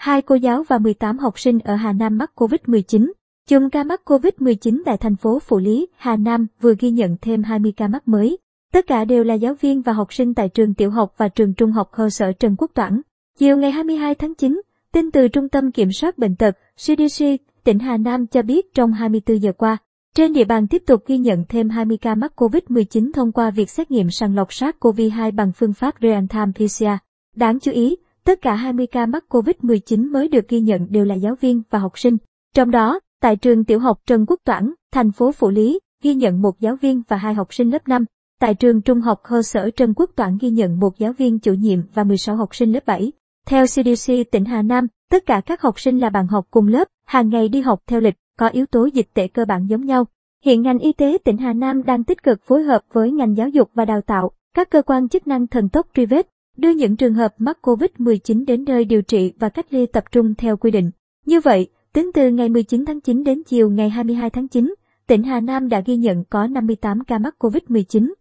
[0.00, 3.12] hai cô giáo và 18 học sinh ở Hà Nam mắc COVID-19.
[3.48, 7.42] Chùm ca mắc COVID-19 tại thành phố Phủ Lý, Hà Nam vừa ghi nhận thêm
[7.42, 8.38] 20 ca mắc mới.
[8.72, 11.54] Tất cả đều là giáo viên và học sinh tại trường tiểu học và trường
[11.54, 13.00] trung học cơ sở Trần Quốc Toản.
[13.38, 14.60] Chiều ngày 22 tháng 9,
[14.92, 17.24] tin từ Trung tâm Kiểm soát Bệnh tật CDC
[17.64, 19.76] tỉnh Hà Nam cho biết trong 24 giờ qua,
[20.14, 23.70] trên địa bàn tiếp tục ghi nhận thêm 20 ca mắc COVID-19 thông qua việc
[23.70, 27.04] xét nghiệm sàng lọc SARS-CoV-2 bằng phương pháp real-time PCR.
[27.36, 31.14] Đáng chú ý, tất cả 20 ca mắc COVID-19 mới được ghi nhận đều là
[31.14, 32.16] giáo viên và học sinh.
[32.54, 36.42] Trong đó, tại trường tiểu học Trần Quốc Toản, thành phố Phủ Lý, ghi nhận
[36.42, 38.04] một giáo viên và hai học sinh lớp 5.
[38.40, 41.52] Tại trường trung học cơ sở Trần Quốc Toản ghi nhận một giáo viên chủ
[41.52, 43.12] nhiệm và 16 học sinh lớp 7.
[43.46, 46.88] Theo CDC tỉnh Hà Nam, tất cả các học sinh là bạn học cùng lớp,
[47.06, 50.04] hàng ngày đi học theo lịch, có yếu tố dịch tễ cơ bản giống nhau.
[50.44, 53.48] Hiện ngành y tế tỉnh Hà Nam đang tích cực phối hợp với ngành giáo
[53.48, 56.28] dục và đào tạo, các cơ quan chức năng thần tốc truy vết,
[56.60, 60.34] đưa những trường hợp mắc COVID-19 đến nơi điều trị và cách ly tập trung
[60.34, 60.90] theo quy định.
[61.26, 64.74] Như vậy, tính từ ngày 19 tháng 9 đến chiều ngày 22 tháng 9,
[65.06, 68.12] tỉnh Hà Nam đã ghi nhận có 58 ca mắc COVID-19,